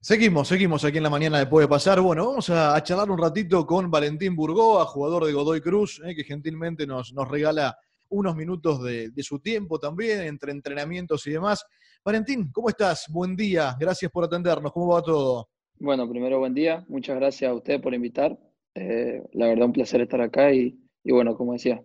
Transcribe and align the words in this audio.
Seguimos, 0.00 0.46
seguimos 0.46 0.84
aquí 0.84 0.98
en 0.98 1.02
la 1.02 1.10
mañana 1.10 1.40
de 1.40 1.46
Puede 1.46 1.66
Pasar. 1.66 2.00
Bueno, 2.00 2.28
vamos 2.28 2.48
a, 2.50 2.80
charlar 2.84 3.10
un 3.10 3.18
ratito 3.18 3.66
con 3.66 3.90
Valentín 3.90 4.36
Burgoa, 4.36 4.86
jugador 4.86 5.24
de 5.24 5.32
Godoy 5.32 5.60
Cruz, 5.60 6.00
eh, 6.04 6.14
que 6.14 6.22
gentilmente 6.22 6.86
nos, 6.86 7.12
nos, 7.12 7.28
regala 7.28 7.76
unos 8.10 8.36
minutos 8.36 8.80
de, 8.84 9.12
su 9.18 9.40
tiempo 9.40 9.80
también, 9.80 10.20
entre 10.20 10.52
entrenamientos 10.52 11.26
y 11.26 11.32
demás. 11.32 11.66
Valentín, 12.04 12.52
¿cómo 12.52 12.68
estás? 12.68 13.06
Buen 13.08 13.34
día, 13.34 13.76
gracias 13.78 14.08
por 14.12 14.22
atendernos, 14.22 14.70
¿cómo 14.70 14.86
va 14.94 15.02
todo? 15.02 15.48
Bueno, 15.80 16.08
primero 16.08 16.38
buen 16.38 16.54
día, 16.54 16.84
muchas 16.88 17.16
gracias 17.16 17.50
a 17.50 17.54
usted 17.54 17.80
por 17.80 17.92
invitar. 17.92 18.38
Eh, 18.76 19.20
la 19.32 19.48
verdad, 19.48 19.66
un 19.66 19.72
placer 19.72 20.00
estar 20.00 20.20
acá 20.20 20.52
y, 20.52 20.78
y 21.02 21.10
bueno, 21.10 21.36
como 21.36 21.54
decía, 21.54 21.82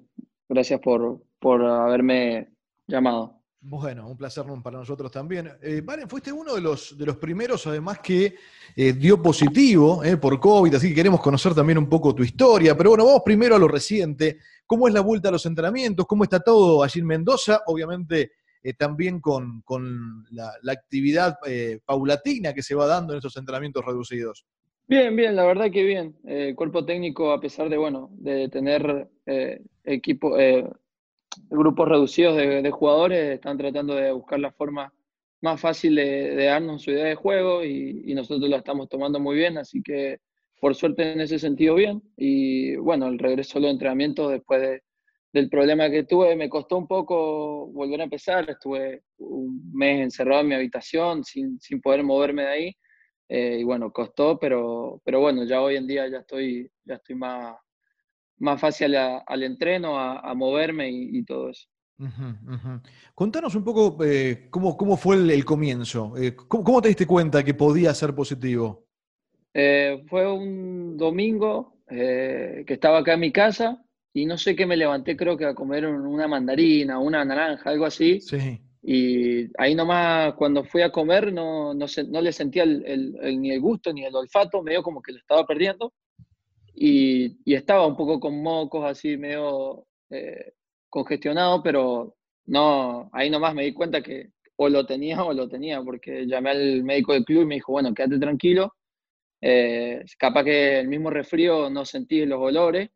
gracias 0.47 0.79
por, 0.81 1.23
por 1.39 1.65
haberme 1.65 2.53
llamado. 2.85 3.42
Bueno, 3.65 4.09
un 4.09 4.17
placer 4.17 4.43
para 4.61 4.79
nosotros 4.79 5.09
también. 5.09 5.49
Eh, 5.61 5.81
fuiste 6.09 6.33
uno 6.33 6.53
de 6.53 6.59
los, 6.59 6.97
de 6.97 7.05
los 7.05 7.15
primeros, 7.15 7.65
además, 7.65 7.99
que 7.99 8.35
eh, 8.75 8.91
dio 8.91 9.21
positivo 9.21 10.03
eh, 10.03 10.17
por 10.17 10.37
COVID, 10.37 10.75
así 10.75 10.89
que 10.89 10.95
queremos 10.95 11.21
conocer 11.21 11.55
también 11.55 11.77
un 11.77 11.87
poco 11.87 12.13
tu 12.13 12.23
historia. 12.23 12.75
Pero 12.75 12.89
bueno, 12.89 13.05
vamos 13.05 13.21
primero 13.23 13.55
a 13.55 13.59
lo 13.59 13.69
reciente. 13.69 14.39
¿Cómo 14.67 14.89
es 14.89 14.93
la 14.93 14.99
vuelta 14.99 15.29
a 15.29 15.31
los 15.31 15.45
entrenamientos? 15.45 16.05
¿Cómo 16.05 16.25
está 16.25 16.41
todo 16.41 16.83
allí 16.83 16.99
en 16.99 17.05
Mendoza? 17.05 17.61
Obviamente 17.67 18.33
eh, 18.61 18.73
también 18.73 19.21
con, 19.21 19.61
con 19.61 20.25
la, 20.31 20.51
la, 20.61 20.73
actividad 20.73 21.37
paulatina 21.85 22.53
que 22.53 22.63
se 22.63 22.75
va 22.75 22.85
dando 22.85 23.13
en 23.13 23.17
estos 23.19 23.37
entrenamientos 23.37 23.85
reducidos. 23.85 24.45
Bien, 24.87 25.15
bien, 25.15 25.37
la 25.37 25.45
verdad 25.45 25.71
que 25.71 25.83
bien. 25.83 26.17
cuerpo 26.55 26.83
técnico, 26.83 27.31
a 27.31 27.39
pesar 27.39 27.69
de, 27.69 27.77
bueno, 27.77 28.09
de 28.11 28.49
tener 28.49 29.07
equipo 29.85 30.35
grupos 31.49 31.87
reducidos 31.87 32.35
de, 32.35 32.71
jugadores 32.71 33.35
están 33.35 33.57
tratando 33.57 33.95
de 33.95 34.11
buscar 34.11 34.39
la 34.39 34.51
forma 34.51 34.93
más 35.41 35.59
fácil 35.59 35.95
de, 35.95 36.35
darnos 36.45 36.83
su 36.83 36.91
idea 36.91 37.05
de 37.05 37.15
juego 37.15 37.63
y, 37.63 38.13
nosotros 38.13 38.49
la 38.49 38.57
estamos 38.57 38.89
tomando 38.89 39.19
muy 39.19 39.35
bien, 39.35 39.57
así 39.57 39.81
que 39.81 40.19
por 40.59 40.75
suerte 40.75 41.11
en 41.11 41.21
ese 41.21 41.39
sentido 41.39 41.75
bien. 41.75 42.01
Y 42.15 42.75
bueno, 42.77 43.07
el 43.07 43.19
regreso 43.19 43.57
a 43.57 43.61
los 43.61 43.71
entrenamientos 43.71 44.31
después 44.31 44.81
del 45.33 45.49
problema 45.49 45.89
que 45.89 46.03
tuve 46.03 46.35
me 46.35 46.49
costó 46.49 46.77
un 46.77 46.87
poco 46.87 47.67
volver 47.67 48.01
a 48.01 48.05
empezar, 48.05 48.49
estuve 48.49 49.03
un 49.17 49.71
mes 49.73 50.01
encerrado 50.01 50.41
en 50.41 50.47
mi 50.47 50.55
habitación 50.55 51.23
sin, 51.23 51.59
sin 51.59 51.81
poder 51.81 52.03
moverme 52.03 52.43
de 52.43 52.49
ahí. 52.49 52.75
Eh, 53.29 53.57
y 53.61 53.63
bueno, 53.63 53.91
costó, 53.91 54.37
pero, 54.37 55.01
pero 55.03 55.19
bueno, 55.19 55.43
ya 55.43 55.61
hoy 55.61 55.75
en 55.75 55.87
día 55.87 56.07
ya 56.07 56.19
estoy, 56.19 56.69
ya 56.83 56.95
estoy 56.95 57.15
más, 57.15 57.55
más 58.43 58.59
fácil 58.59 58.95
al 58.95 59.43
entreno, 59.43 59.97
a, 59.97 60.33
moverme 60.35 60.89
y, 60.91 61.23
todo 61.23 61.49
eso. 61.49 61.67
Contanos 63.15 63.55
un 63.55 63.63
poco 63.63 64.03
eh, 64.03 64.47
cómo, 64.49 64.75
cómo, 64.75 64.97
fue 64.97 65.15
el, 65.15 65.45
comienzo. 65.45 66.13
Eh, 66.17 66.35
¿cómo, 66.35 66.81
te 66.81 66.89
diste 66.89 67.07
cuenta 67.07 67.43
que 67.43 67.53
podía 67.53 67.93
ser 67.93 68.13
positivo? 68.13 68.85
Eh, 69.53 70.03
fue 70.07 70.31
un 70.31 70.97
domingo 70.97 71.73
que 71.87 72.65
estaba 72.67 72.99
acá 72.99 73.13
en 73.13 73.19
mi 73.19 73.31
casa 73.31 73.83
y 74.13 74.25
no 74.25 74.37
sé 74.37 74.55
qué 74.55 74.65
me 74.65 74.75
levanté, 74.75 75.15
creo 75.15 75.37
que 75.37 75.45
a 75.45 75.53
comer 75.53 75.85
una 75.85 76.27
mandarina, 76.27 76.97
una 76.97 77.23
naranja, 77.23 77.69
algo 77.69 77.85
así. 77.85 78.19
Sí. 78.19 78.59
Y 78.81 79.47
ahí 79.57 79.75
nomás 79.75 80.33
cuando 80.33 80.63
fui 80.63 80.81
a 80.81 80.91
comer 80.91 81.31
no, 81.31 81.73
no, 81.73 81.85
no 82.09 82.21
le 82.21 82.33
sentía 82.33 82.65
ni 82.65 83.51
el 83.51 83.61
gusto 83.61 83.93
ni 83.93 84.03
el 84.03 84.15
olfato, 84.15 84.61
medio 84.61 84.83
como 84.83 85.01
que 85.01 85.13
lo 85.13 85.19
estaba 85.19 85.45
perdiendo 85.45 85.93
y, 86.75 87.53
estaba 87.53 87.87
un 87.87 87.95
poco 87.95 88.19
con 88.19 88.41
mocos, 88.41 88.85
así 88.85 89.17
medio 89.17 89.85
eh, 90.09 90.53
congestionado, 90.89 91.61
pero 91.63 92.15
no, 92.45 93.09
ahí 93.13 93.29
nomás 93.29 93.55
me 93.55 93.63
di 93.63 93.73
cuenta 93.73 94.01
que 94.01 94.31
o 94.55 94.69
lo 94.69 94.85
tenía 94.85 95.23
o 95.23 95.33
lo 95.33 95.47
tenía, 95.49 95.81
porque 95.81 96.25
llamé 96.27 96.51
al 96.51 96.83
médico 96.83 97.13
del 97.13 97.25
club 97.25 97.43
y 97.43 97.45
me 97.45 97.55
dijo, 97.55 97.71
bueno, 97.71 97.93
quédate 97.93 98.19
tranquilo, 98.19 98.75
eh, 99.41 100.03
capaz 100.17 100.43
que 100.43 100.79
el 100.79 100.87
mismo 100.87 101.09
resfrío 101.09 101.69
no 101.69 101.85
sentís 101.85 102.27
los 102.27 102.39
olores, 102.39 102.89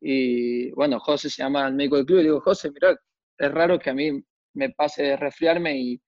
y 0.00 0.70
bueno, 0.72 0.98
José 1.00 1.30
se 1.30 1.42
llama 1.42 1.66
al 1.66 1.74
médico 1.74 1.96
del 1.96 2.06
club 2.06 2.18
y 2.20 2.22
le 2.22 2.28
digo, 2.30 2.40
José, 2.40 2.70
mira, 2.70 2.98
es 3.38 3.50
raro 3.52 3.78
que 3.78 3.90
a 3.90 3.94
mí 3.94 4.22
me 4.54 4.70
pase 4.70 5.02
de 5.02 5.16
resfriarme 5.16 5.78
y, 5.78 6.02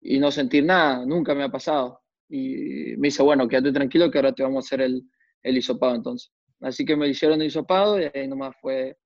y 0.00 0.18
no 0.18 0.30
sentir 0.30 0.64
nada, 0.64 1.04
nunca 1.06 1.34
me 1.34 1.44
ha 1.44 1.50
pasado. 1.50 2.02
Y 2.28 2.96
me 2.96 3.08
dice, 3.08 3.22
bueno, 3.22 3.48
quédate 3.48 3.72
tranquilo 3.72 4.10
que 4.10 4.18
ahora 4.18 4.32
te 4.32 4.42
vamos 4.42 4.64
a 4.64 4.66
hacer 4.66 4.80
el, 4.82 5.02
el 5.42 5.56
hisopado 5.56 5.94
entonces. 5.94 6.32
Así 6.60 6.84
que 6.84 6.96
me 6.96 7.08
hicieron 7.08 7.40
el 7.40 7.48
hisopado 7.48 8.00
y 8.00 8.10
ahí 8.12 8.26
nomás 8.26 8.56
fue 8.60 8.96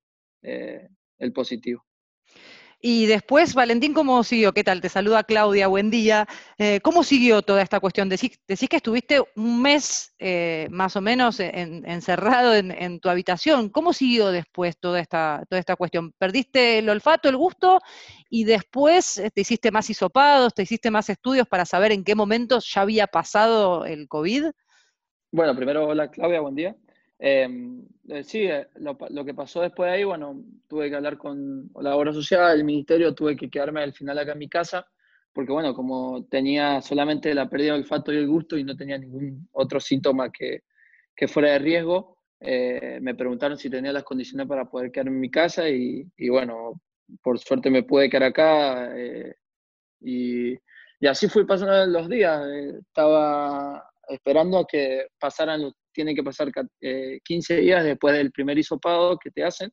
eh, 0.41 0.87
el 1.19 1.33
positivo. 1.33 1.83
Y 2.83 3.05
después, 3.05 3.53
Valentín, 3.53 3.93
¿cómo 3.93 4.23
siguió? 4.23 4.53
¿Qué 4.53 4.63
tal? 4.63 4.81
Te 4.81 4.89
saluda 4.89 5.23
Claudia, 5.23 5.67
buen 5.67 5.91
día. 5.91 6.27
Eh, 6.57 6.79
¿Cómo 6.81 7.03
siguió 7.03 7.43
toda 7.43 7.61
esta 7.61 7.79
cuestión? 7.79 8.09
Decís, 8.09 8.39
que 8.47 8.75
estuviste 8.75 9.21
un 9.35 9.61
mes 9.61 10.15
eh, 10.17 10.67
más 10.71 10.95
o 10.95 11.01
menos 11.01 11.39
encerrado 11.39 12.55
en, 12.55 12.99
tu 12.99 13.09
habitación. 13.09 13.69
¿Cómo 13.69 13.93
siguió 13.93 14.31
después 14.31 14.79
toda 14.79 14.99
esta, 14.99 15.43
toda 15.47 15.59
esta 15.59 15.75
cuestión? 15.75 16.11
¿Perdiste 16.17 16.79
el 16.79 16.89
olfato, 16.89 17.29
el 17.29 17.37
gusto? 17.37 17.79
Y 18.31 18.45
después 18.45 19.21
te 19.31 19.41
hiciste 19.41 19.69
más 19.69 19.87
hisopados, 19.87 20.55
te 20.55 20.63
hiciste 20.63 20.89
más 20.89 21.07
estudios 21.07 21.47
para 21.47 21.65
saber 21.65 21.91
en 21.91 22.03
qué 22.03 22.15
momentos 22.15 22.67
ya 22.73 22.81
había 22.81 23.05
pasado 23.05 23.85
el 23.85 24.07
COVID? 24.07 24.45
Bueno, 25.31 25.55
primero, 25.55 25.85
hola 25.87 26.09
Claudia, 26.09 26.41
buen 26.41 26.55
día. 26.55 26.75
Em, 27.23 27.85
eh, 28.09 28.23
sí, 28.23 28.45
eh, 28.45 28.67
lo, 28.77 28.97
que 29.23 29.35
pasó 29.35 29.61
después 29.61 29.87
de 29.91 29.97
ahí, 29.97 30.03
bueno, 30.03 30.43
tuve 30.67 30.89
que 30.89 30.95
hablar 30.95 31.19
con 31.19 31.69
la 31.79 31.95
obra 31.95 32.11
social, 32.11 32.57
el 32.57 32.63
ministerio, 32.63 33.13
tuve 33.13 33.35
que 33.35 33.47
quedarme 33.47 33.83
al 33.83 33.93
final 33.93 34.17
acá 34.17 34.31
en 34.31 34.39
mi 34.39 34.49
casa, 34.49 34.87
porque 35.31 35.51
bueno, 35.51 35.75
como 35.75 36.25
tenía 36.25 36.81
solamente 36.81 37.31
la 37.35 37.47
pérdida 37.47 37.73
del 37.73 37.83
olfato 37.83 38.11
y 38.11 38.17
el 38.17 38.27
gusto 38.27 38.57
y 38.57 38.63
no 38.63 38.75
tenía 38.75 38.97
ningún 38.97 39.47
otro 39.51 39.79
síntoma 39.79 40.31
que, 40.31 40.63
que 41.15 41.27
fuera 41.27 41.51
de 41.51 41.59
riesgo, 41.59 42.17
eh, 42.39 42.97
me 43.01 43.13
preguntaron 43.13 43.55
si 43.55 43.69
tenía 43.69 43.93
las 43.93 44.03
condiciones 44.03 44.47
para 44.47 44.65
poder 44.65 44.91
quedarme 44.91 45.11
en 45.11 45.19
mi 45.19 45.29
casa 45.29 45.69
y, 45.69 46.09
bueno, 46.27 46.81
por 47.21 47.37
suerte 47.37 47.69
me 47.69 47.83
pude 47.83 48.09
quedar 48.09 48.23
acá 48.23 48.91
y, 49.99 50.53
y, 50.99 51.07
así 51.07 51.27
fui 51.27 51.45
pasando 51.45 51.85
los 51.85 52.09
días. 52.09 52.41
estaba 52.79 53.83
esperando 54.09 54.57
a 54.57 54.65
que 54.67 55.05
pasaran 55.19 55.61
los 55.61 55.75
tiene 55.91 56.15
que 56.15 56.23
pasar 56.23 56.51
15 56.51 57.57
eh, 57.57 57.61
días 57.61 57.83
después 57.83 58.15
del 58.15 58.31
primer 58.31 58.57
hisopado 58.57 59.17
que 59.17 59.31
te 59.31 59.43
hacen, 59.43 59.71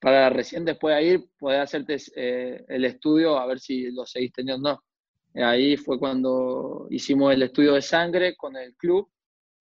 para 0.00 0.30
recién 0.30 0.64
después 0.64 0.96
de 0.96 1.04
ir 1.04 1.24
poder 1.38 1.60
hacerte 1.60 1.96
eh, 2.16 2.64
el 2.68 2.84
estudio 2.84 3.38
a 3.38 3.46
ver 3.46 3.58
si 3.60 3.90
lo 3.90 4.06
seguís 4.06 4.32
teniendo 4.32 4.70
o 4.70 4.72
no. 4.74 4.84
Ahí 5.44 5.76
fue 5.76 5.98
cuando 5.98 6.86
hicimos 6.90 7.32
el 7.32 7.42
estudio 7.42 7.74
de 7.74 7.82
sangre 7.82 8.36
con 8.36 8.56
el 8.56 8.74
club 8.76 9.10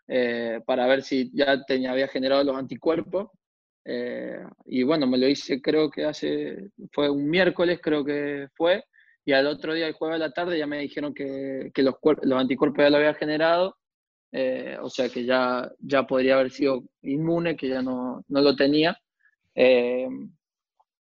eh, 0.08 0.60
para 0.66 0.86
ver 0.86 1.02
si 1.02 1.32
ya 1.34 1.64
tenía, 1.66 1.92
había 1.92 2.08
generado 2.08 2.44
los 2.44 2.58
anticuerpos. 2.58 3.30
y 4.66 4.84
bueno, 4.84 5.08
me 5.08 5.18
lo 5.18 5.28
hice 5.28 5.62
creo 5.62 5.90
que 5.90 6.06
hace, 6.06 6.70
fue 6.94 7.10
un 7.10 7.30
miércoles 7.30 7.80
creo 7.82 8.04
que 8.06 8.48
fue, 8.56 8.84
y 9.26 9.32
al 9.34 9.48
otro 9.48 9.74
día, 9.74 9.88
el 9.88 9.94
jueves 9.94 10.20
de 10.20 10.28
la 10.28 10.34
tarde, 10.34 10.58
ya 10.58 10.68
me 10.68 10.80
dijeron 10.80 11.14
que, 11.14 11.72
que 11.74 11.82
los, 11.82 11.96
los 12.24 12.40
anticuerpos 12.40 12.84
ya 12.84 12.90
lo 12.90 12.98
había 12.98 13.14
generado 13.14 13.78
eh, 14.36 14.78
o 14.82 14.90
sea 14.90 15.10
que 15.10 15.24
ya, 15.26 15.72
ya 15.80 16.08
podría 16.08 16.34
haber 16.34 16.50
sido 16.50 16.84
inmune, 17.04 17.56
que 17.56 17.70
ya 17.70 17.84
no, 17.84 18.26
no 18.28 18.42
lo 18.42 18.56
tenía. 18.56 18.98
Eh, 19.54 20.08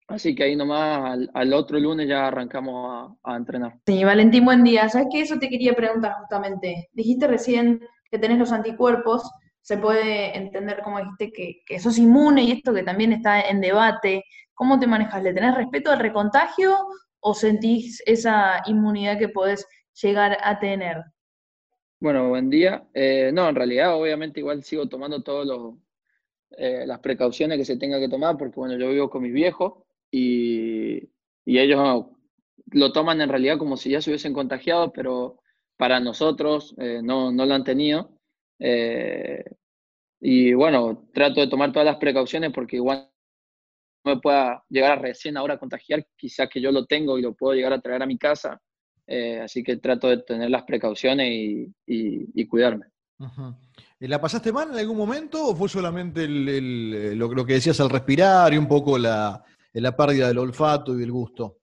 así 0.07 0.35
que 0.35 0.45
ahí 0.45 0.55
nomás 0.55 1.19
al, 1.33 1.55
otro 1.55 1.79
lunes 1.79 2.07
ya 2.07 2.27
arrancamos 2.27 3.17
a, 3.25 3.37
entrenar. 3.37 3.79
Sí, 3.87 4.05
Valentín, 4.05 4.45
buen 4.45 4.63
día. 4.63 4.87
¿Sabes 4.91 5.09
qué? 5.11 5.21
Eso 5.23 5.39
te 5.39 5.49
quería 5.49 5.73
preguntar 5.73 6.13
justamente. 6.21 6.91
Dijiste 6.93 7.27
recién 7.27 7.81
que 8.11 8.19
tenés 8.19 8.39
los 8.39 8.53
anticuerpos, 8.53 9.23
se 9.63 9.79
puede 9.79 10.37
entender 10.37 10.83
como 10.85 10.99
dijiste 10.99 11.33
que, 11.33 11.63
que 11.65 11.81
sos 11.81 11.97
inmune 11.97 12.43
y 12.43 12.53
esto 12.53 12.75
que 12.75 12.83
también 12.83 13.15
está 13.15 13.41
en 13.41 13.63
debate. 13.63 14.25
¿Cómo 14.53 14.79
te 14.79 14.87
manejas? 14.87 15.23
¿Le 15.23 15.33
tenés 15.33 15.55
respeto 15.55 15.91
al 15.91 16.01
recontagio 16.01 16.77
o 17.21 17.33
sentís 17.33 18.03
esa 18.05 18.63
inmunidad 18.67 19.19
que 19.19 19.31
podés 19.31 19.67
llegar 20.03 20.37
a 20.43 20.61
tener? 20.61 21.03
Bueno, 21.99 22.29
buen 22.29 22.51
día. 22.51 22.87
Eh, 22.93 23.31
no, 23.33 23.49
en 23.49 23.55
realidad, 23.55 23.95
obviamente, 23.97 24.41
igual 24.41 24.63
sigo 24.63 24.87
tomando 24.87 25.23
todas 25.23 25.49
eh, 26.59 26.85
las 26.87 27.01
precauciones 27.01 27.59
que 27.59 27.65
se 27.65 27.79
tenga 27.79 27.99
que 27.99 28.09
tomar, 28.09 28.37
porque 28.37 28.57
bueno, 28.57 28.77
yo 28.79 28.91
vivo 28.91 29.09
con 29.11 29.23
mis 29.23 29.33
viejos 29.33 29.85
y, 30.11 31.09
ellos 31.47 32.07
lo 32.73 32.93
toman 32.93 33.21
en 33.21 33.29
realidad 33.29 33.59
como 33.59 33.77
si 33.77 33.91
ya 33.91 34.01
se 34.03 34.11
hubiesen 34.11 34.35
contagiado, 34.35 34.93
pero 34.93 35.41
para 35.77 36.01
nosotros 36.01 36.75
eh, 36.79 37.01
no, 37.03 37.33
no, 37.33 37.47
lo 37.47 37.55
han 37.55 37.65
tenido. 37.65 38.19
y 40.21 40.53
bueno, 40.55 41.09
trato 41.15 41.41
de 41.41 41.49
tomar 41.49 41.73
todas 41.73 41.87
las 41.87 41.97
precauciones 41.97 42.53
porque 42.53 42.77
igual 42.77 43.11
no 44.05 44.15
me 44.17 44.21
pueda 44.21 44.65
llegar 44.69 44.93
a 44.99 45.03
recién 45.03 45.37
ahora 45.37 45.55
a 45.55 45.59
contagiar, 45.59 46.07
quizás 46.17 46.49
que 46.51 46.61
yo 46.61 46.73
lo 46.73 46.87
tengo 46.87 47.19
y 47.19 47.23
lo 47.23 47.35
puedo 47.35 47.55
llegar 47.55 47.73
a 47.73 47.81
traer 47.81 48.03
a 48.03 48.07
mi 48.07 48.19
casa 48.19 48.61
eh, 49.07 49.41
así 49.41 49.63
que 49.63 49.77
trato 49.77 50.09
de 50.09 50.19
tener 50.19 50.51
las 50.51 50.65
precauciones 50.65 51.29
y, 51.87 52.47
cuidarme. 52.47 52.87
¿La 54.01 54.21
pasaste 54.21 54.53
mal 54.53 54.71
en 54.73 54.79
algún 54.79 54.97
momento 54.97 55.49
o 55.49 55.57
fue 55.57 55.69
solamente 55.69 56.27
lo, 56.29 57.47
que 57.47 57.55
decías 57.55 57.81
al 57.81 57.91
respirar 57.91 58.53
y 58.53 58.59
un 58.59 58.69
poco 58.69 58.99
la, 58.99 59.43
la 59.73 59.97
pérdida 59.97 60.29
del 60.29 60.39
olfato 60.39 60.95
y 60.95 61.01
del 61.01 61.13
gusto? 61.13 61.59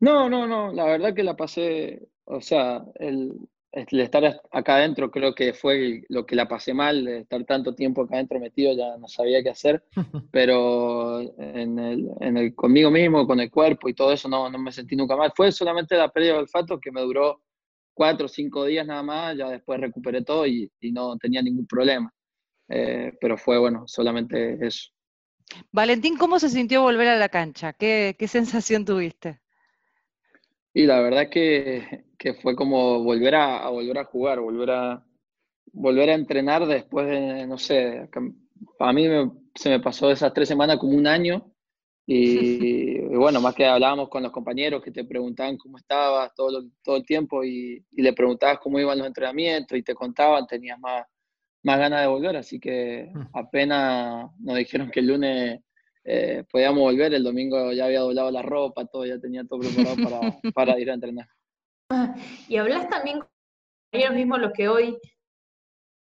No, 0.00 0.28
no, 0.28 0.46
no, 0.46 0.72
la 0.72 0.84
verdad 0.84 1.14
que 1.14 1.24
la 1.24 1.36
pasé, 1.36 2.08
o 2.24 2.40
sea, 2.40 2.84
el, 2.96 3.34
el 3.72 4.00
estar 4.00 4.40
acá 4.50 4.76
adentro 4.76 5.10
creo 5.10 5.34
que 5.34 5.52
fue 5.52 6.02
lo 6.08 6.24
que 6.24 6.36
la 6.36 6.48
pasé 6.48 6.72
mal, 6.72 7.06
estar 7.06 7.44
tanto 7.44 7.74
tiempo 7.74 8.02
acá 8.02 8.14
adentro 8.14 8.40
metido, 8.40 8.74
ya 8.74 8.96
no 8.96 9.08
sabía 9.08 9.42
qué 9.42 9.50
hacer, 9.50 9.84
pero 10.32 11.20
en 11.38 11.78
el, 11.78 12.08
en 12.20 12.36
el, 12.36 12.54
conmigo 12.54 12.90
mismo, 12.90 13.26
con 13.26 13.40
el 13.40 13.50
cuerpo 13.50 13.88
y 13.88 13.94
todo 13.94 14.12
eso 14.12 14.28
no, 14.28 14.50
no 14.50 14.58
me 14.58 14.72
sentí 14.72 14.96
nunca 14.96 15.16
mal. 15.16 15.32
Fue 15.36 15.52
solamente 15.52 15.96
la 15.96 16.10
pérdida 16.10 16.32
de 16.34 16.38
olfato 16.40 16.80
que 16.80 16.90
me 16.90 17.02
duró 17.02 17.42
cuatro 17.92 18.26
o 18.26 18.28
cinco 18.28 18.64
días 18.64 18.86
nada 18.86 19.02
más, 19.02 19.36
ya 19.36 19.50
después 19.50 19.80
recuperé 19.80 20.22
todo 20.22 20.46
y, 20.46 20.70
y 20.80 20.92
no 20.92 21.16
tenía 21.18 21.42
ningún 21.42 21.66
problema. 21.66 22.12
Eh, 22.68 23.12
pero 23.20 23.36
fue 23.36 23.58
bueno, 23.58 23.84
solamente 23.86 24.58
eso. 24.66 24.90
Valentín, 25.72 26.16
¿cómo 26.16 26.38
se 26.38 26.48
sintió 26.48 26.82
volver 26.82 27.08
a 27.08 27.16
la 27.16 27.28
cancha? 27.28 27.72
¿Qué, 27.72 28.16
qué 28.18 28.28
sensación 28.28 28.84
tuviste? 28.84 29.40
Y 30.74 30.84
la 30.86 31.00
verdad 31.00 31.30
que, 31.30 32.04
que 32.18 32.34
fue 32.34 32.56
como 32.56 33.02
volver 33.02 33.36
a, 33.36 33.68
volver 33.68 33.98
a 33.98 34.04
jugar, 34.04 34.40
volver 34.40 34.70
a, 34.70 35.04
volver 35.72 36.10
a 36.10 36.14
entrenar 36.14 36.66
después 36.66 37.06
de, 37.06 37.46
no 37.46 37.56
sé, 37.56 38.08
a 38.80 38.92
mí 38.92 39.06
se 39.54 39.70
me 39.70 39.80
pasó 39.80 40.10
esas 40.10 40.32
tres 40.34 40.48
semanas 40.48 40.78
como 40.78 40.96
un 40.96 41.06
año 41.06 41.52
y, 42.06 43.00
bueno, 43.00 43.40
más 43.40 43.54
que 43.54 43.66
hablábamos 43.66 44.08
con 44.08 44.22
los 44.22 44.32
compañeros 44.32 44.82
que 44.82 44.90
te 44.90 45.04
preguntaban 45.04 45.58
cómo 45.58 45.76
estabas 45.76 46.34
todo, 46.34 46.64
todo 46.82 46.96
el 46.96 47.04
tiempo 47.04 47.44
y, 47.44 47.84
y, 47.92 48.02
le 48.02 48.14
preguntabas 48.14 48.58
cómo 48.58 48.80
iban 48.80 48.98
los 48.98 49.06
entrenamientos 49.06 49.78
y 49.78 49.82
te 49.82 49.94
contaban, 49.94 50.46
tenías 50.46 50.78
más, 50.80 51.04
más 51.62 51.78
ganas 51.78 52.00
de 52.00 52.08
volver, 52.08 52.36
así 52.36 52.58
que 52.58 53.10
mm. 53.14 53.20
apenas 53.34 54.30
nos 54.40 54.56
dijeron 54.56 54.90
que 54.90 55.00
el 55.00 55.06
lunes 55.06 55.60
eh, 56.02 56.44
podíamos 56.50 56.80
volver, 56.80 57.12
el 57.12 57.22
domingo 57.22 57.72
ya 57.72 57.84
había 57.84 58.00
doblado 58.00 58.30
la 58.30 58.42
ropa, 58.42 58.86
todo, 58.86 59.04
ya 59.04 59.18
tenía 59.18 59.44
todo 59.44 59.60
preparado 59.60 59.96
para, 60.02 60.38
para 60.54 60.80
ir 60.80 60.90
a 60.90 60.94
entrenar. 60.94 61.28
Y 62.48 62.56
hablas 62.56 62.88
también 62.88 63.20
con 63.20 63.28
ellos 63.92 64.12
mismos 64.12 64.40
los 64.40 64.52
que 64.52 64.68
hoy 64.68 64.98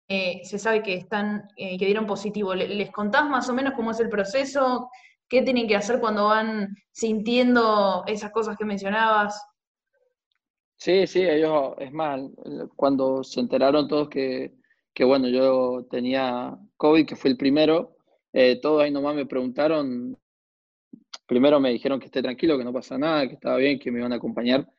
eh, 0.08 0.40
se 0.44 0.58
sabe 0.58 0.82
que 0.82 0.94
están, 0.94 1.48
eh, 1.56 1.78
que 1.78 1.86
dieron 1.86 2.06
positivo. 2.06 2.54
¿Les 2.54 2.90
contás 2.90 3.28
más 3.28 3.48
o 3.48 3.54
menos 3.54 3.74
cómo 3.74 3.90
es 3.90 4.00
el 4.00 4.08
proceso? 4.08 4.90
¿Qué 5.28 5.42
tienen 5.42 5.66
que 5.66 5.76
hacer 5.76 6.00
cuando 6.00 6.26
van 6.26 6.76
sintiendo 6.92 8.04
esas 8.06 8.30
cosas 8.30 8.56
que 8.56 8.64
mencionabas? 8.64 9.40
Sí, 10.76 11.06
sí, 11.06 11.22
ellos, 11.22 11.74
es 11.78 11.92
más, 11.92 12.20
cuando 12.76 13.24
se 13.24 13.40
enteraron 13.40 13.88
todos 13.88 14.08
que, 14.08 14.54
que 14.92 15.04
bueno, 15.04 15.28
yo 15.28 15.86
tenía 15.90 16.56
COVID, 16.76 17.06
que 17.06 17.16
fue 17.16 17.30
el 17.30 17.36
primero, 17.36 17.96
eh, 18.32 18.60
todos 18.60 18.82
ahí 18.82 18.90
nomás 18.90 19.16
me 19.16 19.24
preguntaron, 19.24 20.16
primero 21.26 21.58
me 21.58 21.70
dijeron 21.70 21.98
que 21.98 22.06
esté 22.06 22.20
tranquilo, 22.22 22.58
que 22.58 22.64
no 22.64 22.74
pasa 22.74 22.98
nada, 22.98 23.26
que 23.26 23.34
estaba 23.34 23.56
bien, 23.56 23.78
que 23.78 23.90
me 23.90 24.00
iban 24.00 24.12
a 24.12 24.16
acompañar, 24.16 24.70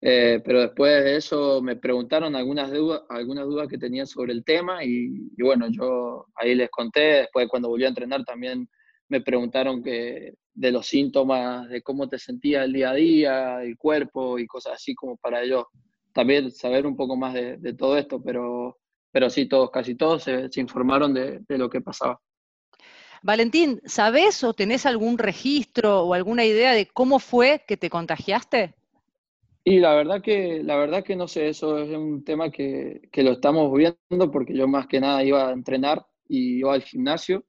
eh, 0.00 0.40
pero 0.44 0.60
después 0.60 1.04
de 1.04 1.16
eso 1.16 1.60
me 1.62 1.76
preguntaron 1.76 2.36
algunas 2.36 2.70
dudas, 2.70 3.02
algunas 3.08 3.46
dudas 3.46 3.68
que 3.68 3.78
tenían 3.78 4.06
sobre 4.06 4.32
el 4.32 4.44
tema 4.44 4.84
y, 4.84 5.30
bueno, 5.42 5.68
yo 5.70 6.26
ahí 6.34 6.54
les 6.54 6.70
conté, 6.70 7.00
después 7.00 7.48
cuando 7.48 7.68
volví 7.68 7.84
a 7.84 7.88
entrenar 7.88 8.24
también 8.24 8.68
me 9.08 9.20
preguntaron 9.20 9.82
que, 9.82 10.34
de 10.54 10.72
los 10.72 10.86
síntomas, 10.86 11.68
de 11.68 11.82
cómo 11.82 12.08
te 12.08 12.18
sentías 12.18 12.64
el 12.64 12.72
día 12.72 12.90
a 12.90 12.94
día, 12.94 13.62
el 13.62 13.76
cuerpo 13.76 14.38
y 14.38 14.46
cosas 14.46 14.74
así 14.74 14.94
como 14.94 15.16
para 15.16 15.42
ellos 15.42 15.64
también 16.12 16.50
saber 16.50 16.86
un 16.86 16.96
poco 16.96 17.16
más 17.16 17.34
de, 17.34 17.56
de 17.58 17.74
todo 17.74 17.96
esto, 17.98 18.22
pero 18.22 18.78
pero 19.16 19.30
sí, 19.30 19.46
todos, 19.46 19.70
casi 19.70 19.94
todos 19.94 20.24
se, 20.24 20.50
informaron 20.56 21.14
de, 21.14 21.42
lo 21.48 21.70
que 21.70 21.80
pasaba. 21.80 22.20
Valentín, 23.22 23.80
¿sabes 23.86 24.44
o 24.44 24.52
tenés 24.52 24.84
algún 24.84 25.16
registro 25.16 26.02
o 26.02 26.12
alguna 26.12 26.44
idea 26.44 26.72
de 26.72 26.86
cómo 26.86 27.18
fue 27.18 27.64
que 27.66 27.78
te 27.78 27.88
contagiaste? 27.88 28.74
Y 29.68 29.80
la 29.80 29.96
verdad 29.96 30.22
que, 30.22 30.62
la 30.62 30.76
verdad 30.76 31.02
que 31.02 31.16
no 31.16 31.26
sé, 31.26 31.48
eso 31.48 31.78
es 31.78 31.90
un 31.90 32.22
tema 32.22 32.52
que, 32.52 33.10
lo 33.16 33.32
estamos 33.32 33.76
viendo 33.76 34.30
porque 34.30 34.54
yo 34.54 34.68
más 34.68 34.86
que 34.86 35.00
nada 35.00 35.24
iba 35.24 35.48
a 35.48 35.52
entrenar 35.52 36.06
y 36.28 36.58
iba 36.58 36.72
al 36.72 36.82
gimnasio 36.82 37.44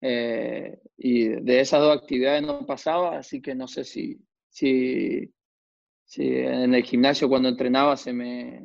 eh, 0.00 0.78
y 0.96 1.26
de 1.26 1.58
esas 1.58 1.80
dos 1.80 1.96
actividades 1.96 2.42
no 2.42 2.64
pasaba, 2.64 3.18
así 3.18 3.42
que 3.42 3.56
no 3.56 3.66
sé 3.66 3.82
si, 3.82 4.20
si, 4.48 5.34
si 6.04 6.28
en 6.28 6.74
el 6.74 6.84
gimnasio 6.84 7.28
cuando 7.28 7.48
entrenaba 7.48 7.96
se 7.96 8.12
me, 8.12 8.64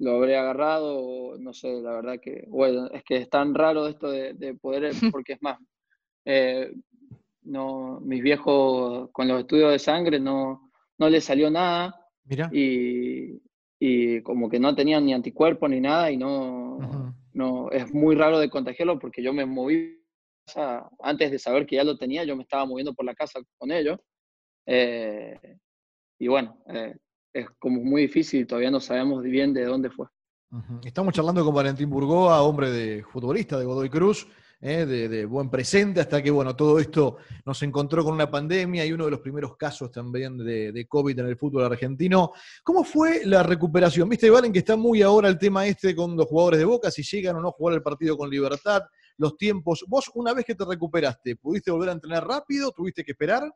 lo 0.00 0.16
habré 0.16 0.36
agarrado, 0.36 1.38
no 1.38 1.52
sé, 1.52 1.80
la 1.80 1.92
verdad 1.92 2.18
que, 2.20 2.44
bueno, 2.48 2.88
es 2.90 3.04
que 3.04 3.18
es 3.18 3.30
tan 3.30 3.54
raro 3.54 3.86
esto 3.86 4.10
de, 4.10 4.54
poder, 4.60 4.90
porque 5.12 5.34
es 5.34 5.42
más, 5.42 5.60
eh, 6.24 6.72
no, 7.42 8.00
mis 8.00 8.20
viejos 8.20 9.10
con 9.12 9.28
los 9.28 9.42
estudios 9.42 9.70
de 9.70 9.78
sangre 9.78 10.18
no, 10.18 10.72
no 10.98 11.08
les 11.08 11.24
salió 11.24 11.48
nada. 11.48 12.01
Mira. 12.24 12.50
Y, 12.52 13.42
y 13.78 14.22
como 14.22 14.48
que 14.48 14.60
no 14.60 14.74
tenían 14.74 15.04
ni 15.04 15.12
anticuerpos 15.12 15.68
ni 15.68 15.80
nada 15.80 16.10
y 16.10 16.16
no, 16.16 17.12
no, 17.32 17.70
es 17.70 17.92
muy 17.92 18.14
raro 18.14 18.38
de 18.38 18.50
contagiarlo 18.50 18.98
porque 18.98 19.22
yo 19.22 19.32
me 19.32 19.44
moví, 19.44 20.00
antes 21.00 21.30
de 21.30 21.38
saber 21.38 21.66
que 21.66 21.76
ya 21.76 21.84
lo 21.84 21.96
tenía, 21.96 22.24
yo 22.24 22.36
me 22.36 22.42
estaba 22.42 22.64
moviendo 22.64 22.94
por 22.94 23.04
la 23.04 23.14
casa 23.14 23.40
con 23.58 23.72
ellos. 23.72 23.98
Eh, 24.66 25.36
y 26.18 26.28
bueno, 26.28 26.62
eh, 26.68 26.94
es 27.32 27.50
como 27.58 27.82
muy 27.82 28.02
difícil, 28.02 28.46
todavía 28.46 28.70
no 28.70 28.80
sabemos 28.80 29.22
bien 29.22 29.52
de 29.52 29.64
dónde 29.64 29.90
fue. 29.90 30.06
Estamos 30.84 31.14
charlando 31.14 31.44
con 31.44 31.54
Valentín 31.54 31.88
Burgoa, 31.88 32.42
hombre 32.42 32.70
de 32.70 33.02
futbolista 33.04 33.58
de 33.58 33.64
Godoy 33.64 33.88
Cruz, 33.88 34.28
eh, 34.64 34.86
de, 34.86 35.26
buen 35.26 35.50
presente, 35.50 36.00
hasta 36.00 36.22
que 36.22 36.30
bueno, 36.30 36.54
todo 36.54 36.78
esto 36.78 37.16
nos 37.44 37.60
encontró 37.64 38.04
con 38.04 38.14
una 38.14 38.30
pandemia 38.30 38.86
y 38.86 38.92
uno 38.92 39.06
de 39.06 39.10
los 39.10 39.20
primeros 39.20 39.56
casos 39.56 39.90
también 39.90 40.38
de, 40.38 40.86
COVID 40.88 41.18
en 41.18 41.26
el 41.26 41.36
fútbol 41.36 41.64
argentino. 41.64 42.32
¿Cómo 42.62 42.84
fue 42.84 43.26
la 43.26 43.42
recuperación? 43.42 44.08
Viste, 44.08 44.30
Valen, 44.30 44.52
que 44.52 44.60
está 44.60 44.76
muy 44.76 45.02
ahora 45.02 45.28
el 45.28 45.36
tema 45.36 45.66
este 45.66 45.96
con 45.96 46.16
los 46.16 46.26
jugadores 46.26 46.60
de 46.60 46.64
Boca, 46.64 46.92
si 46.92 47.02
llegan 47.02 47.34
o 47.36 47.40
no 47.40 47.48
a 47.48 47.52
jugar 47.52 47.74
el 47.74 47.82
partido 47.82 48.16
con 48.16 48.30
libertad, 48.30 48.82
los 49.18 49.36
tiempos. 49.36 49.84
Vos, 49.88 50.08
una 50.14 50.32
vez 50.32 50.44
que 50.44 50.54
te 50.54 50.64
recuperaste, 50.64 51.34
¿pudiste 51.34 51.72
volver 51.72 51.88
a 51.88 51.92
entrenar 51.92 52.24
rápido? 52.24 52.70
¿Tuviste 52.70 53.02
que 53.02 53.12
esperar? 53.12 53.52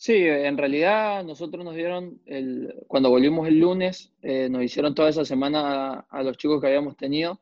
Sí, 0.00 0.14
en 0.14 0.56
realidad 0.56 1.24
nosotros 1.24 1.64
nos 1.64 1.74
dieron, 1.74 2.22
el, 2.24 2.72
cuando 2.86 3.10
volvimos 3.10 3.48
el 3.48 3.58
lunes, 3.58 4.12
eh, 4.22 4.48
nos 4.48 4.62
hicieron 4.62 4.94
toda 4.94 5.08
esa 5.08 5.24
semana 5.24 6.06
a, 6.08 6.22
los 6.22 6.36
chicos 6.36 6.60
que 6.60 6.68
habíamos 6.68 6.96
tenido, 6.96 7.40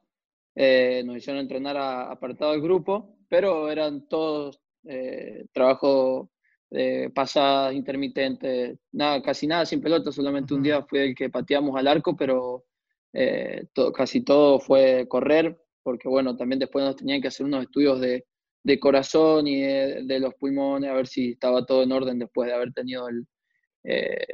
eh, 0.56 1.03
nos 1.05 1.19
hicieron 1.19 1.43
entrenar 1.43 1.76
a, 1.76 2.11
apartado 2.11 2.53
del 2.53 2.62
grupo, 2.62 3.17
pero 3.29 3.70
eran 3.70 4.08
todos 4.08 4.61
eh, 4.85 5.47
trabajo 5.53 6.31
de 6.70 7.11
pasadas 7.14 7.75
intermitentes, 7.75 8.76
nada, 8.91 9.23
casi 9.23 9.47
nada 9.47 9.64
sin 9.64 9.81
pelota, 9.81 10.11
solamente 10.11 10.55
un 10.55 10.62
día 10.64 10.82
fue 10.82 11.11
el 11.11 11.14
que 11.14 11.31
pateamos 11.31 11.76
al 11.76 11.87
arco, 11.87 12.17
pero 12.17 12.64
casi 13.94 14.23
todo 14.23 14.58
fue 14.58 15.06
correr, 15.08 15.56
porque 15.82 16.08
bueno, 16.08 16.37
también 16.37 16.58
después 16.58 16.85
nos 16.85 16.96
tenían 16.96 17.22
que 17.22 17.29
hacer 17.29 17.46
unos 17.46 17.63
estudios 17.63 18.01
de, 18.01 18.25
de 18.67 18.81
corazón 18.81 19.46
y 19.46 19.63
de, 19.63 20.19
los 20.19 20.34
pulmones, 20.34 20.91
a 20.91 20.94
ver 20.94 21.06
si 21.06 21.31
estaba 21.31 21.65
todo 21.65 21.84
en 21.84 21.93
orden 21.93 22.19
después 22.19 22.48
de 22.48 22.55
haber 22.55 22.72
tenido 22.72 23.08
el, 23.08 23.25
eh, 23.84 24.27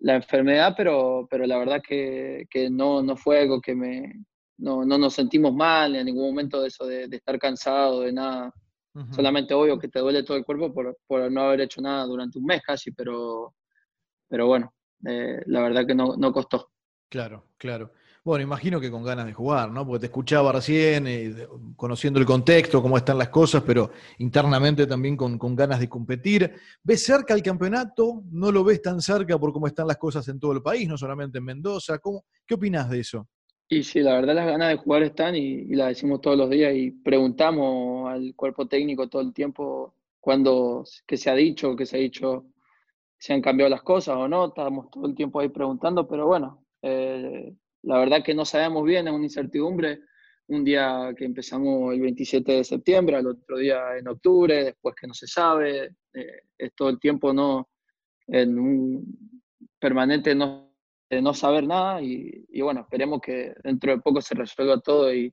la 0.00 0.16
enfermedad, 0.16 0.74
pero, 0.76 1.26
pero 1.30 1.46
la 1.46 1.56
verdad 1.56 1.80
que, 1.86 2.44
que 2.50 2.68
no, 2.68 3.02
no, 3.02 3.16
fue 3.16 3.40
algo 3.40 3.62
que 3.62 3.74
me... 3.74 4.12
No, 4.58 4.84
no, 4.84 4.98
nos 4.98 5.14
sentimos 5.14 5.54
mal 5.54 5.96
en 5.96 6.06
ningún 6.06 6.26
momento 6.26 6.60
de 6.60 6.68
eso, 6.68 6.86
de, 6.86 7.04
estar 7.10 7.38
cansado, 7.38 8.00
de 8.00 8.12
nada. 8.12 8.52
Solamente 9.14 9.52
obvio 9.52 9.78
que 9.78 9.88
te 9.88 9.98
duele 9.98 10.22
todo 10.22 10.38
el 10.38 10.44
cuerpo 10.44 10.72
por, 10.72 10.96
por, 11.06 11.30
no 11.30 11.42
haber 11.42 11.60
hecho 11.60 11.82
nada 11.82 12.06
durante 12.06 12.38
un 12.38 12.46
mes 12.46 12.62
casi, 12.62 12.92
pero, 12.92 13.54
pero 14.26 14.46
bueno, 14.46 14.72
eh, 15.06 15.42
la 15.44 15.60
verdad 15.60 15.86
que 15.86 15.94
no, 15.94 16.16
no 16.16 16.32
costó. 16.32 16.70
Claro, 17.10 17.44
claro. 17.58 17.92
Bueno, 18.26 18.42
imagino 18.42 18.80
que 18.80 18.90
con 18.90 19.04
ganas 19.04 19.24
de 19.26 19.32
jugar, 19.32 19.70
¿no? 19.70 19.86
Porque 19.86 20.00
te 20.00 20.06
escuchaba 20.06 20.50
recién, 20.50 21.06
eh, 21.06 21.46
conociendo 21.76 22.18
el 22.18 22.26
contexto, 22.26 22.82
cómo 22.82 22.96
están 22.96 23.18
las 23.18 23.28
cosas, 23.28 23.62
pero 23.64 23.92
internamente 24.18 24.84
también 24.84 25.16
con, 25.16 25.38
ganas 25.54 25.78
de 25.78 25.88
competir. 25.88 26.52
¿Ves 26.82 27.04
cerca 27.04 27.34
el 27.34 27.42
campeonato? 27.42 28.24
¿No 28.32 28.50
lo 28.50 28.64
ves 28.64 28.82
tan 28.82 29.00
cerca 29.00 29.38
por 29.38 29.52
cómo 29.52 29.68
están 29.68 29.86
las 29.86 29.96
cosas 29.96 30.26
en 30.26 30.40
todo 30.40 30.50
el 30.50 30.60
país, 30.60 30.88
no 30.88 30.98
solamente 30.98 31.38
en 31.38 31.44
Mendoza? 31.44 32.00
¿Cómo, 32.00 32.24
¿Qué 32.44 32.54
opinas 32.54 32.90
de 32.90 32.98
eso? 32.98 33.28
Y 33.68 33.82
sí, 33.82 34.00
la 34.00 34.14
verdad 34.14 34.34
las 34.34 34.46
ganas 34.46 34.68
de 34.68 34.76
jugar 34.76 35.02
están 35.02 35.34
y, 35.34 35.40
y 35.40 35.74
las 35.74 35.88
decimos 35.88 36.20
todos 36.20 36.38
los 36.38 36.48
días 36.50 36.74
y 36.74 36.92
preguntamos 36.92 38.08
al 38.08 38.34
cuerpo 38.36 38.66
técnico 38.66 39.08
todo 39.08 39.22
el 39.22 39.32
tiempo 39.32 39.94
cuando, 40.20 40.84
qué 41.06 41.16
se 41.16 41.30
ha 41.30 41.34
dicho, 41.34 41.76
qué 41.76 41.86
se 41.86 41.96
ha 41.96 42.00
dicho, 42.00 42.46
si 43.18 43.32
han 43.32 43.40
cambiado 43.40 43.70
las 43.70 43.82
cosas 43.82 44.16
o 44.16 44.28
no. 44.28 44.46
Estamos 44.46 44.90
todo 44.90 45.06
el 45.06 45.14
tiempo 45.14 45.40
ahí 45.40 45.48
preguntando, 45.48 46.06
pero 46.06 46.26
bueno. 46.26 46.64
Eh, 46.82 47.54
la 47.82 47.98
verdad 47.98 48.24
que 48.24 48.34
no 48.34 48.44
sabemos 48.44 48.84
bien, 48.84 49.06
es 49.06 49.14
una 49.14 49.24
incertidumbre. 49.24 50.00
Un 50.48 50.64
día 50.64 51.12
que 51.16 51.24
empezamos 51.24 51.92
el 51.94 52.00
27 52.00 52.52
de 52.52 52.64
septiembre, 52.64 53.16
al 53.16 53.26
otro 53.26 53.58
día 53.58 53.96
en 53.98 54.06
octubre, 54.08 54.64
después 54.64 54.94
que 54.94 55.06
no 55.06 55.14
se 55.14 55.26
sabe, 55.26 55.94
eh, 56.14 56.42
es 56.56 56.72
todo 56.74 56.88
el 56.88 57.00
tiempo 57.00 57.32
no, 57.32 57.68
en 58.28 58.58
un 58.58 59.40
permanente 59.78 60.34
no, 60.34 60.65
de 61.08 61.22
no 61.22 61.34
saber 61.34 61.66
nada 61.66 62.02
y, 62.02 62.60
bueno, 62.60 62.80
esperemos 62.80 63.20
que 63.20 63.54
dentro 63.62 63.92
de 63.92 63.98
poco 63.98 64.20
se 64.20 64.34
resuelva 64.34 64.80
todo 64.80 65.12
y, 65.14 65.32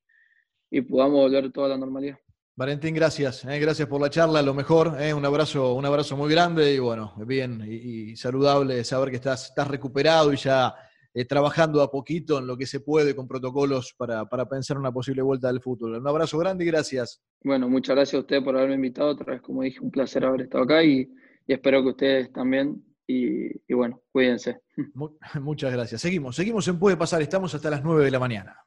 y 0.70 0.82
podamos 0.82 1.22
volver 1.22 1.52
toda 1.52 1.70
la 1.70 1.78
normalidad. 1.78 2.18
Valentín, 2.56 2.94
gracias. 2.94 3.44
Eh, 3.46 3.60
gracias 3.60 3.88
por 3.88 4.00
la 4.00 4.12
charla, 4.12 4.44
lo 4.44 4.54
mejor. 4.54 4.96
Eh, 5.00 5.12
un, 5.12 5.26
abrazo, 5.26 5.74
un 5.74 5.86
abrazo 5.88 6.16
muy 6.16 6.30
grande 6.30 6.72
y 6.72 6.78
bueno, 6.78 7.16
bien 7.26 7.64
y, 7.68 8.16
saludable 8.16 8.84
saber 8.84 9.10
que 9.10 9.16
estás, 9.16 9.46
estás 9.46 9.68
recuperado 9.68 10.32
y 10.32 10.36
ya 10.36 10.76
eh, 11.16 11.26
trabajando 11.26 11.82
a 11.82 11.90
poquito 11.90 12.38
en 12.38 12.46
lo 12.46 12.56
que 12.56 12.68
se 12.68 12.80
puede 12.80 13.16
con 13.16 13.28
protocolos 13.28 13.96
para, 13.98 14.26
para 14.26 14.48
pensar 14.48 14.78
una 14.78 14.92
posible 14.92 15.24
vuelta 15.24 15.48
del 15.48 15.62
fútbol. 15.62 15.96
Un 15.96 16.08
abrazo 16.08 16.38
grande 16.38 16.64
y 16.64 16.68
gracias. 16.68 17.24
Bueno, 17.44 17.68
muchas 17.68 17.96
gracias 17.96 18.20
a 18.20 18.20
usted 18.20 18.44
por 18.44 18.56
haberme 18.56 18.76
invitado 18.76 19.10
otra 19.10 19.34
vez. 19.34 19.42
Como 19.42 19.64
dije, 19.64 19.80
un 19.80 19.90
placer 19.90 20.24
haber 20.24 20.42
estado 20.42 20.66
acá 20.66 20.84
y, 20.84 21.10
y 21.48 21.54
espero 21.54 21.82
que 21.82 21.90
ustedes 21.90 22.32
también 22.32 22.84
y, 23.08 23.48
y 23.68 23.74
bueno, 23.74 24.02
cuídense. 24.12 24.62
Muchas 25.42 25.74
gracias. 25.74 26.02
Seguimos, 26.02 26.36
seguimos 26.36 26.68
en 26.68 26.80
Puede 26.80 26.98
Pasar, 26.98 27.22
estamos 27.22 27.54
hasta 27.54 27.70
las 27.70 27.84
9 27.84 28.06
de 28.06 28.12
la 28.12 28.20
mañana. 28.20 28.64